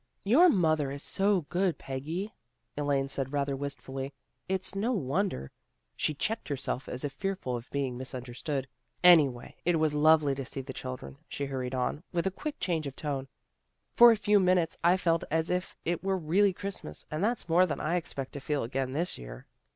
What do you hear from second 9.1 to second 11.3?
Anyway it was lovely to see the children,"